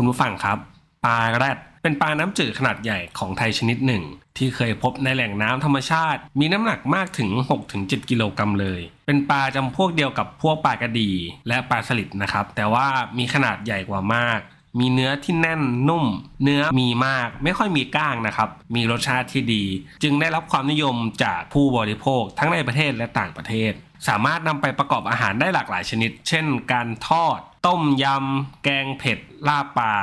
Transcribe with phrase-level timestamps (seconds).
[0.00, 0.58] คุณผู้ฟังครับ
[1.04, 4.02] ปลาแรดเป็นปลาน้ำจืดขนาดใหญ่ของไทยชนิดหนึ่ง
[4.38, 7.30] ที่เคยพบในแหล่งน้ำธรรมชาติ มีน้ำหนักมากถึง
[7.70, 11.10] 6-7 กิโลกรัมเลย เป็นปลาจำพวกเดียวกับพวกปลากระดี
[11.48, 12.86] และปลาสลิดนะครับ แต่ว่า
[13.18, 14.40] มีขนาดใหญ่กว่ามาก
[14.80, 16.04] มีเนื้อที่แน่นนุ่ม
[16.42, 19.64] เนื้อมีมาก ไม่ค่อยมีก้างนะครับ มีรสชาติที่ดี
[20.02, 23.72] จึงได้รับความนิยมจากผู้บริโภคทั้งในประเทศและต่างประเทศ
[24.08, 29.94] สามารถนำไปประกอบอาหารได้หลากหลายชนิด เช่น การทอด ต้มยำ แกงเผ็ดลาบปลา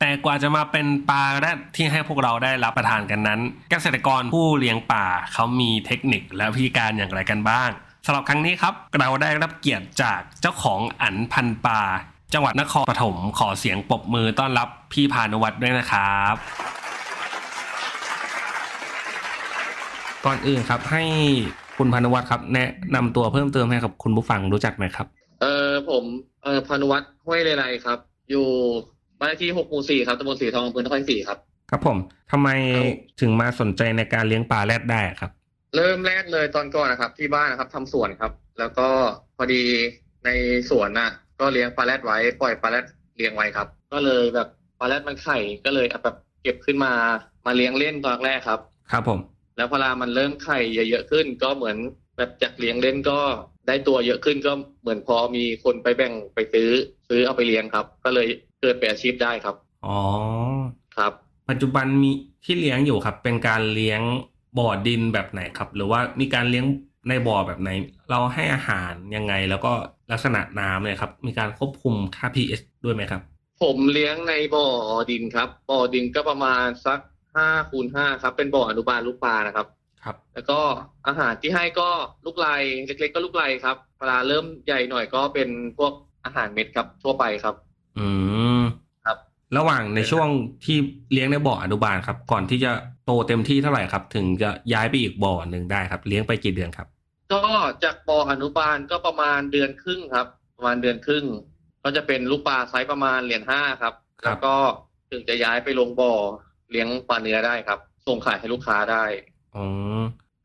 [0.00, 7.70] แต่กว่าจะมาเป็นปลาแรดที่ให้พวกเราได้รับประทานกันนั้น เกษตรกรผู้เลี้ยงปลาเขามีเทคนิคและวิธีการอย่างไรกันบ้าง
[8.06, 11.80] สำหรับครั้งนี้ครับเราได้รับเกียรติจากเจ้าของอันพันปลา
[12.34, 16.34] จังหวัดนครปฐมขอเสียงปรบมือต้อนรับพี่พานุวัฒน์ด้วยนะครับ
[20.24, 21.04] ก่อนอื่นครับให้
[21.78, 25.06] คุณพานุวัฒน์ครับ แนะนำตัวเพิ่มเติมให้กับคุณผู้ฟังรู้จักหน่อยครับ
[25.92, 26.04] ผม
[26.42, 27.98] เออพานุวัฒน์ห้วยเลไลครับ
[28.30, 28.46] อยู่
[29.18, 31.38] บ้านเลขที่หกหมู่สี่ครับตำบลสีทองอำเภอนครศรีครับ
[31.70, 31.98] ครับผม
[32.32, 35.30] ทำไมครับถึงมาสนใจในการเลี้ยงปลาแรดได้ครับ
[35.76, 38.88] เริ่มแรกเลยตอนก่อนนะครับ ที่บ้านนะครับทำสวนครับ แล้วก็
[39.36, 39.62] พอดี
[40.24, 40.30] ใน
[40.70, 42.84] สวนน่ะ ก็เลี้ยงปลาแรดไว้ปล่อยปลาแรด
[43.16, 44.48] เลี้ยงไว้ครับ ก็เลยแบบ
[44.78, 46.92] ปลาแรดมันไข่ก็เลยเอาแบบเก็บขึ้นมา
[47.46, 48.60] มาเลี้ยงเล่นตอนแรกครับ
[48.92, 49.18] ครับผม
[49.56, 51.76] แล้วพอเวลามันเริ่มไข่เยอะๆขึ้น ก็เหมือน
[52.16, 53.18] แบบจากเลี้ยงเล่นก็
[53.66, 56.68] ได้ตัวเยอะขึ้นก็เหมือนพอมีคนไปแบ่งไปซื้อ
[57.08, 58.26] ซื้อเอาไปเลี้ยงครับ ก็เลย
[58.60, 59.98] เกิดเป็นอาชีพได้ครับ อ๋อ
[60.96, 61.12] ครับ
[61.50, 62.10] ปัจจุบันมี
[62.44, 64.00] ที่เลี้ยงอยู่ครับ เป็นการเลี้ยง
[64.58, 66.64] บ่อดินแบบไหนครับ หรือว่ามีการเลี้ยง
[67.08, 67.70] ในบ่อแบบไหน
[68.10, 69.72] เราให้อาหารยังไงแล้วก็
[70.12, 73.22] ลักษณะน้ำเนี่ยครับ มีการควบคุมค่า pH ด้วยไหมครับ
[73.62, 74.66] ผมเลี้ยงในบ่อ
[75.10, 77.00] ดินครับ บ่อดินก็ประมาณสัก
[77.34, 79.66] ห้าคูณห้าครับ เป็นบ่ออนุบาลลูกปลานะครับ
[80.04, 80.60] ครับ แล้วก็
[81.06, 81.88] อาหารที่ให้ก็
[82.24, 82.54] ลูกไล่
[82.86, 85.48] เล็ก ๆ ก็ลูกไล่ครับเวลาเริ่มใหญ่หน่อยก็เป็น
[85.78, 85.92] พวก
[86.24, 87.54] อาหารเม็ดครับทั่วไปครับ
[87.98, 88.06] อื
[88.60, 88.62] ม
[89.04, 89.18] ครับ
[89.56, 90.28] ระหว่างในช่วง
[90.64, 90.76] ที่
[91.12, 92.72] เลี้ยงในบ่ออนุบาลครับ ก่อนที่จะ
[93.04, 96.86] โตเต็มที่เท่าไหร่ครับ ถึงจะย้ายไปอีกบ่อหนึ่งได้ครับ เลี้ยงไปกี่เดือนครับ
[97.32, 97.42] ก็
[97.84, 100.26] จากบ่ออนุบาลก็ประมาณเดือนครึ่งครับ
[100.56, 101.24] ประมาณเดือนครึ่ง
[101.82, 104.54] ก็จะเป็นลูกปลาไซส์ประมาณเหรียญห้าครับครับแล้วก็
[105.10, 106.12] ถึงจะย้ายไปลงบ่อ
[106.70, 109.04] เลี้ยงปลาเนื้อได้ครับ ส่งขายให้ลูกค้าได้
[109.56, 109.66] อ๋อ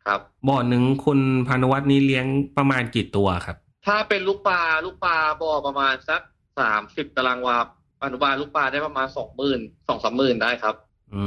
[0.06, 2.26] ครับบ่อหนึ่งคุณพานุวัฒน์นี้เลี้ยง
[2.58, 3.58] ประมาณกี่ตัวครับ
[3.88, 6.22] ถ้าเป็นลูกปลาลูกปลาบ่อประมาณสัก
[6.60, 7.58] สามสิบตารางวา
[8.04, 10.76] อนุบาลลูกปลาได้ประมาณสองหมื่นสองสามหมื่นได้ครับ
[11.16, 11.26] อื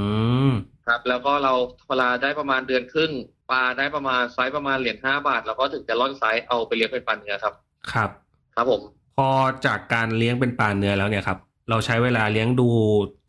[0.50, 0.52] ม
[0.86, 1.52] ครับ แล้วก็เรา
[1.88, 3.12] เวลาได้ประมาณเดือนครึ่ง
[3.50, 7.54] ปลาได้ประมาณไซส์ประมาณเหรียญห้าบาท แล้วก็ถึงจะร่อนไซส์เอาไปเลี้ยงเป็นปลาเนื้อครับ
[7.92, 8.10] ครับ
[8.54, 8.82] ครับผม
[9.16, 9.30] พอ
[9.66, 11.38] จากการเลี้ยงเป็นปลาเนื้อแล้วเนี่ยครับ
[11.70, 12.68] เราใช้เวลาเลี้ยงดู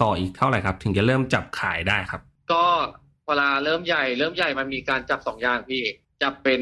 [0.04, 2.66] ต่ออีกเท่าไหร่ครับ ถึงจะเริ่มจับขายได้ครับ ก็
[3.32, 5.84] เวลาเริ่มใหญ่เริ่มใหญ่มันมีการจับสองอย่างพี่
[6.22, 6.62] จับเป็น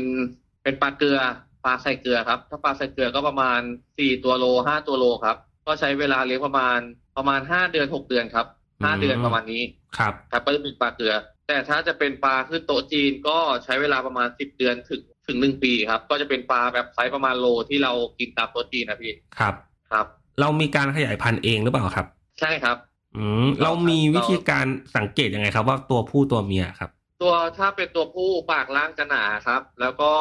[0.63, 1.19] เป็นปลาเกลือ
[1.65, 3.59] ปลาใส่เกลือครับ ถ้าปลาใส่เกลือก็ประมาณ
[3.97, 5.37] สี่ตัวโลห้าตัวโลครับ
[5.67, 6.79] ก็ใช้เวลาเลี้ยงประมาณ
[7.17, 8.45] ประมาณห้าเดือนหกเดือนครับ
[8.83, 9.63] ห้าอืมเดือนประมาณนี้
[9.97, 11.13] ครับครับก็จะเป็นปลาเกลือ
[11.47, 19.53] แต่ถ้าจะเป็นปลาขึ้นโต๊ะจีนก็ใช้เวลาประมาณสิบเดือนถึงถึงหนึ่งปีครับ ก็จะเป็นปลาแบบไซส์ประมาณโลที่เรากินตามโต๊ะจีนนะพี่ครับ
[19.91, 20.05] ครับ
[20.39, 22.07] เรามีการขยายพันธุ์เองหรือเปล่าครับ
[22.39, 22.77] ใช่ครับ
[23.17, 24.65] อืมเรามีวิธีการ
[24.95, 26.89] สังเกตยังไงครับ ว่าตัวผู้ตัวเมียครับ
[27.21, 30.11] ตัวถ้าเป็นตัวผู้ปากล่างจะหนาครับ แล้วก็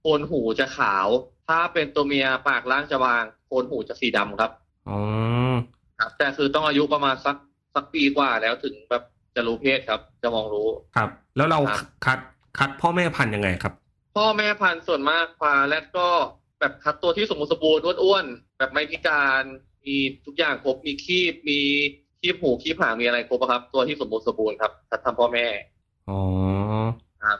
[0.00, 1.06] โคนหูจะขาว
[1.48, 4.50] ถ้าเป็นตัวเมียปากล่างจะบางโคนหูจะสีดำครับ
[4.88, 4.98] อ๋อ
[5.98, 7.36] ครับ แต่คือต้องอายุประมาณสัก
[7.74, 9.02] สักปีกว่าแล้วถึงแบบ
[9.34, 12.18] จะรู้เพศครับ จะมองรู้ครับ แล้วเราครับคัด
[12.58, 13.72] คัดพ่อแม่พันธุ์ยังไงครับ
[14.16, 16.08] พ่อแม่พันธุ์ส่วนมากปลาแรดก็
[16.60, 19.42] แบบคัดตัวที่สมบูรณ์สมบูรณ์อ้วนๆแบบไม่พิการ
[19.86, 19.96] มี
[20.26, 21.60] ทุกอย่างครบมีคีบมี
[22.26, 25.46] คีบหูคีบหางมีอะไรครบอะครับ ตัวที่สมบูรณ์สมบูรณ์ครับคัดทำพ่อแม่
[26.08, 26.20] อ๋อ
[27.24, 27.38] ครับ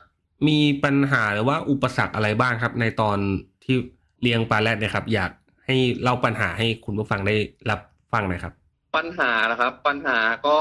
[0.49, 3.19] มีปัญหาหรือว่าอุปสรรคอะไรบ้างครับ ในตอน
[3.65, 3.77] ที่
[4.23, 5.31] เลี้ยงปลาแรดเนี่ยครับ อยาก
[5.67, 7.35] ให้เล่าปัญหาให้คุณผู้ฟังได้
[7.71, 7.81] รับ
[8.13, 8.55] ฟังหน่อยครับ
[8.97, 10.59] ปัญหานะครับ ปัญหาก็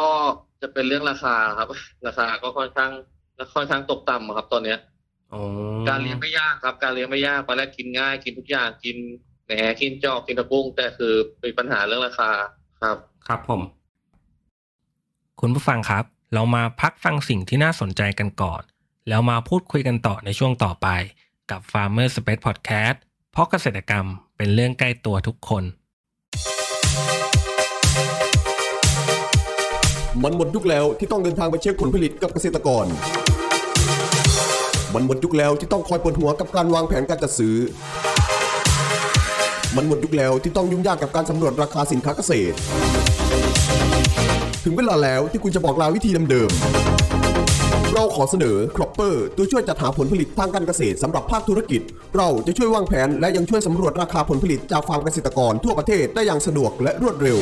[0.61, 1.67] จะเป็นเรื่องราคาครับ
[2.07, 2.91] ราคาก็ค่อนข้าง
[3.53, 4.79] ค่อนข้างตกต่ำอะครับ ตอนเนี้ย
[5.33, 5.41] อ๋อ
[5.89, 8.97] การเลี้ยงไม่ยากครับ การเลี้ยงไม่ยากปลาแรดกินง่ายกินทุกอย่างกิน
[9.45, 11.13] แหนกินจอกกินตะกุ้งแต่คือ
[11.43, 12.31] มีปัญหาเรื่องราคา
[12.81, 13.61] ครับ ครับผม
[15.41, 16.03] คุณผู้ฟังครับ
[16.33, 18.61] เรามาพักฟังสิ่งที่น่าสนใจกันก่อน
[19.09, 20.87] แล้วมาพูดคุยกันต่อในช่วงต่อไป
[21.51, 22.97] กับ Farmer Space Podcast
[23.31, 24.05] เพราะเกษตรกรรม
[24.37, 25.63] เป็นเรื่องใกล้ตัวทุกคน
[30.23, 32.85] มันหมดยุคแล้วที่ต้องเดินทางไปเช็คผลผลิตกับเกษตรกร
[34.93, 37.55] มันหมดยุคแล้วที่ต้องคอยปวดหัวกับการวางแผนการจัดซื้อ
[39.75, 42.57] มันหมดยุคแล้วที่ต้องยุ่งยากกับการสำรวจราคาสินค้าเกษตร
[44.67, 51.81] ถึงเวลาแล้วที่คุณจะบอกลาวิธีเดิมๆเราขอเสนอ Cropper ตัวช่วยจัดหาผลผลิตทางการเกษตรสำหรับภาคธุรกิจ
[52.17, 57.37] เราจะช่วยวางแผนและยังช่วยสำรวจราคาผลผลิตจากฟาร์มเกษตรกรทั่วประเทศได้อย่างสะดวกและรวดเร็ว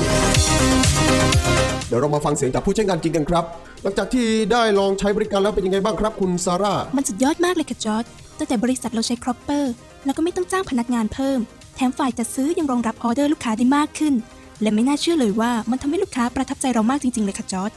[1.88, 3.46] เดี๋ยวเรามาฟังเสียงจากผู้ใช้งานจริงกันครับ
[3.84, 8.06] หลังจากที่ได้ลองใช้บริการแล้วเป็นยังไงบ้างครับคุณซาร่ามันสุดยอดมากเลยค่ะจอร์จ
[8.38, 9.74] ตั้งแต่บริษัทเราใช้ครอปเปอร์
[10.06, 11.40] แล้วก็ไม่ต้องจ้างพนักงานเพิ่ม
[11.76, 14.14] แถมฝ่ายจัดซื้อยังรองรับออเดอร์ลูกค้าได้มากขึ้น
[14.64, 17.72] และไม่น่าเชื่อเลยว่ามันทำให้ลูกค้าประทับใจเรามากจริง ๆ เลยค่ะจอร์จ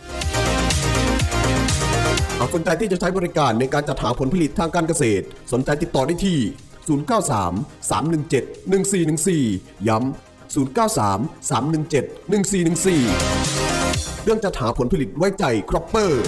[2.38, 6.38] หากสนใจที่จะใช้บริการในการจัดหาผลผลิตทางการเกษตร สนใจติดต่อได้ที่
[6.86, 16.22] 093 317 1414 ย้ำ 093 317 1414 เรื่องจัดหาผลผลิตไว้ใจครอปเปอร์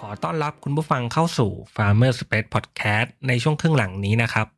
[0.00, 4.55] ขอต้อนรับคุณผู้ฟังเข้าสู่ Farmer Space Podcast ในช่วงครึ่งหลังนี้นะครับ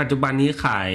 [0.00, 0.90] ปัจจุบันนี้ขาย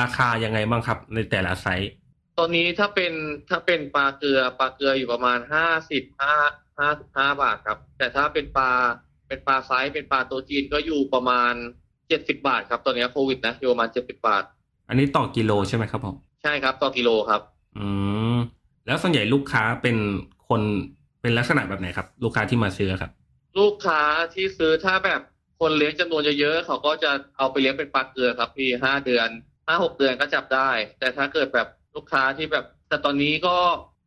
[0.00, 1.90] ราคายังไงบ้างครับ ในแต่ละไซส์
[2.38, 3.12] ตอนนี้ถ้าเป็น
[3.50, 6.34] ถ้าเป็นปลาเกลือปลาเกลืออยู่ประมาณห้าสิบห้า
[6.78, 8.70] ห้าห้าบาทครับ แต่ถ้าเป็นปลา
[9.28, 11.52] เป็นปลาไซส์เป็นปลาตัวจีนก็อยู่ประมาณ
[12.08, 14.44] เจ็ดสิบบาทครับ ตอนนี้โควิดนะอยู่ประมาณเจ็ดสิบบาท
[14.88, 17.40] อันนี้ต่อกิโลใช่ไหมครับผมใช่ครับต่อกิโลครับ
[17.78, 17.86] อื
[18.34, 18.36] ม
[18.86, 19.96] แล้วส่วนใหญ่ลูกค้าเป็น
[20.48, 20.60] คน
[21.20, 23.10] เป็นลักษณะแบบไหนครับ ลูกค้าที่มาซื้อครับ
[23.58, 24.02] ลูกค้า
[24.34, 25.20] ที่ซื้อถ้าแบบ
[25.60, 29.28] คนเลี้ยงจำนวนเยอะๆเขาก็จะเอาไปเลี้ยงเป็นปลาเกลือครับพี่ห้าเดือน
[29.66, 33.56] ห้าหกเดือนก็จับได้ แต่ถ้าเกิดแบบลูกค้าที่แบบ แต่ตอนนี้ก็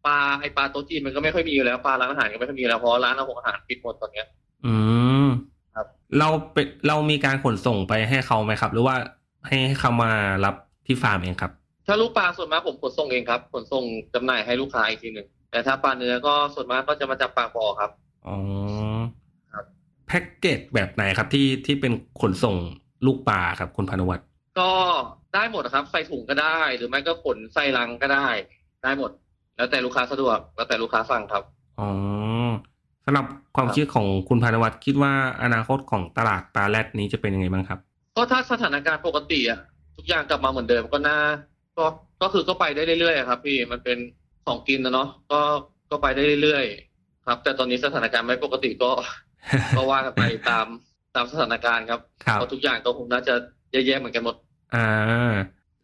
[0.07, 4.27] ปลาไอปลาโต๊ะจีนมันก็ไม่ค่อยมีอยู่แล้วปลาร้านอาหารก็ไม่ค่อยมีแล้วเพราะร้านอาหารอาหารปิดหมดตอนเนี้ย
[4.65, 4.73] อื
[5.25, 5.27] ม
[5.75, 5.87] ครับ
[6.19, 8.95] เราเป็นเรามีการขนส่งไปให้เขาไหมครับ หรือว่า
[9.47, 10.11] ให้ให้เขามา
[10.45, 10.55] รับ
[10.85, 11.51] ที่ฟาร์มเองครับ
[11.87, 17.91] ถ้าลูกปลาส่วนมากผมขนส่งเองครับขนส่งจำหน่ายให้ลูกค้าอีกทีหนึ่งแต่ถ้าปลาเนื้อก็ส่วนมากก็จะมาจากปากบ่อครับ
[18.27, 18.68] อ๋อครับ
[20.09, 21.91] แพ็กเกจแบบไหนครับที่ที่เป็น
[22.21, 22.55] ขนส่ง
[23.05, 24.25] ลูกปลาครับคุณพานุวัฒน์
[24.59, 24.71] ก็
[25.35, 28.27] ได้หมดนะครับ ใส่ถุงก็ได้ หรือไม่ก็ขนใส่ลังก็ได้
[28.83, 29.11] ได้หมด
[29.55, 31.43] แล้วแต่ลูกค้าสะดวกแล้วแต่ลูกค้าสั่งครับ
[31.79, 31.89] อ๋อ
[33.05, 33.25] สำหรับ
[33.55, 35.13] ความครับคิดของคุณพานุวัฒน์คิดว่า
[35.43, 37.79] อนาคตของตลาดปลาแรดนี้จะเป็นยังไงบ้างครับ
[38.15, 39.59] ก็ถ้าสถานการณ์ปกติอะ
[39.97, 41.17] ทุกอย่างกลับมาเหมือนเดิมก็น่า
[41.77, 41.85] ก็
[42.21, 43.97] ก็คือก็ไปได้เรื่อยๆอะครับ พี่มันเป็น
[44.45, 45.39] ของกินนะเนาะก็
[45.91, 48.91] ก็ไปได้เรื่อยๆครับ แต่ตอนนี้สถานการณ์ไม่ปกติก็
[49.77, 50.65] ก็ว่ากันไปตาม
[51.15, 53.33] ตามสถานการณ์ครับครับเพราะทุกอย่างก็คงน่าจะ
[53.71, 54.35] แย่ๆเหมือนกันหมด
[54.75, 55.33] อ่า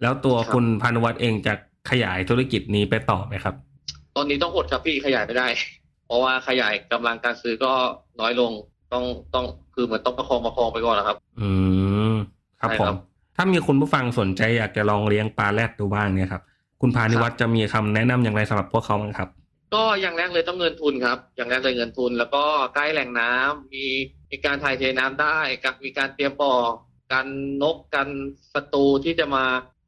[0.01, 1.53] แล้วตัวครับคุณพานุวัฒน์เองจะ
[1.89, 3.55] ขยายธุรกิจนี้ไปต่อไหมครับ
[4.15, 5.47] ตอนนี้ต้องอดครับพี่ขยายไม่ได้
[6.07, 7.71] เพราะว่าขยายกำลังการซื้อก็
[8.21, 8.51] น้อยลง
[8.93, 9.03] ต้อง
[9.33, 11.49] ต้องคือเหมือนต้องประคองประคองไปก่อนนะครับ อื
[12.11, 12.13] ม
[12.59, 12.95] ครับใช่ผครัมบ
[13.35, 16.41] ถ้ามีคุณผู้ฟังสนใจอยากจะลองเลี้ยงปลาแรดดูบ้างเนี่ยครับ
[16.81, 19.29] คุณพานิวัฒน์จะมีคำแนะนำอย่างไรสำหรับพวกเขาบ้างครับ
[19.75, 22.43] ก็อย่างแรกเลยต้องเงินทุนครับ อย่างแรกเลยเงินทุน แล้วก็
[22.75, 23.85] ใกล้แหล่งน้ำมี
[24.31, 26.55] มีการถ่ายเทน้ำได้กับมีการเตรียมบ่อ
[27.11, 27.25] กัน
[27.63, 28.07] นกกัน
[28.53, 29.43] ศัตรูที่จะมา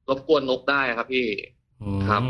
[0.10, 1.28] รบกวนนกได้ครับพี่
[1.82, 2.22] อืมครับ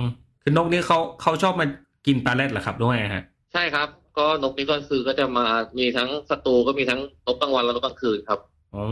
[0.41, 1.65] คือนกนี่เขาเขาชอบมา
[2.07, 5.45] กินปลาแรดเหรอครับด้วยฮะ ใช่ครับ ก็นกนี่ก็คือก็จะมา
[5.77, 8.39] มีทั้งศัตรูก็มีทั้งนกกลางวันและนกกลางคืนครับ
[8.75, 8.85] อื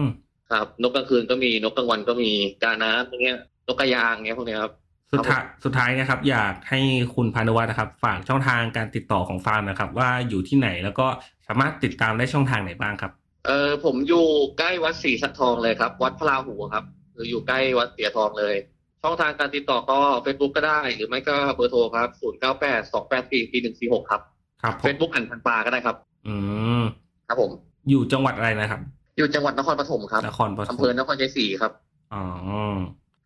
[0.00, 0.02] ม
[0.50, 2.30] ครับ นกกลางคืนก็มีนกกลางวันก็มี
[2.62, 4.72] กาน้ำอย่างเงี้ยนกกระยางเงี้ยพวกเนี้ยครับ
[5.14, 6.80] สุดท้ายสุดท้ายนะครับ อยากให้
[7.14, 11.06] คุณพานุวัฒน์นะครับ ฝากช่องทางการติดต่อของฟาร์มนะครับ ว่าอยู่ที่ไหนแล้วก็
[11.46, 13.12] สามารถติดตามได้ช่องทางไหนบ้างครับ
[13.46, 14.26] เออผมอยู่
[14.58, 18.54] ใกล้วัดศีรษะทองเลยครับ วัดพระราหูครับคืออยู่ใกล้วัดศีรษะทองเลย
[19.02, 24.20] ช่องทางการติดต่อก็เฟซบุ๊กก็ได้ หรือไม่ก็เบอร์โทรครับศูนย์เก้าแปดสองแปดสี่ปีหนึ่งสี่หกครับ
[24.62, 26.34] ครับผเฟซบุ๊กอันพันธุ์ปลาก็ได้ครับ อื
[26.80, 26.82] ม
[27.28, 27.50] ครับผม
[27.90, 28.80] อยู่จังหวัดอะไรนะครับ
[29.16, 31.72] อยู่จังหวัดนครปฐมครับนครปฐมอำเภอนครชัยศรีครับ
[32.14, 32.22] อ๋อ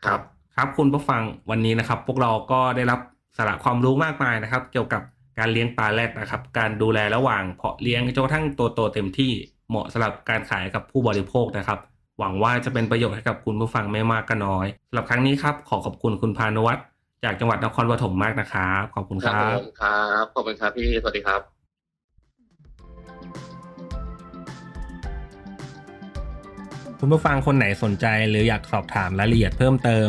[0.06, 0.20] ครับ
[0.60, 3.00] ครับคุณผู้ฟังวันนี้นะครับ พวกเราก็ได้รับ
[3.36, 5.02] สาระความรู้มากมายนะครับ เกี่ยวกับ
[5.38, 9.32] การเลี้ยงปลาแรดนะครับ การดูแลระหว่างเพาะเลี้ยงจนกระทั่งตัวโตเต็มที่
[9.68, 11.78] เหมาะสำหรับการขายกับผู้บริโภคนะครับ
[12.18, 16.84] หวังว่าจะเป็นประโยชน์ให้กับคุณผู้ฟังไม่มากก็น้อยสำหรับครั้งนี้ครับ ขอขอบคุณคุณพานุวัฒน์
[17.24, 21.40] จากจังหวัดนครปฐมมากนะครับขอบคุณคครัรับบผมครับขอบคุณครับพี่สวัสดีครับ
[26.98, 30.08] คุณผู้ฟังคนไหนสนใจหรืออยากสอบถามรายละเอียดเพิ่มเติม